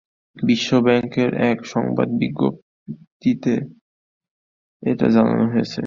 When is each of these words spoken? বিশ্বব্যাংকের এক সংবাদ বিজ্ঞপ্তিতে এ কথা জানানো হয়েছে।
বিশ্বব্যাংকের 0.37 1.29
এক 1.51 1.59
সংবাদ 1.65 2.07
বিজ্ঞপ্তিতে 2.19 3.53
এ 4.83 4.91
কথা 4.93 5.07
জানানো 5.09 5.45
হয়েছে। 5.53 5.79